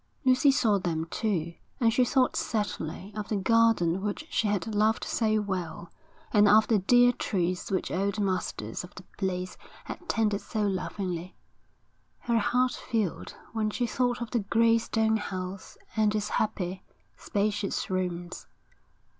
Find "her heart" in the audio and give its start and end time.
12.21-12.71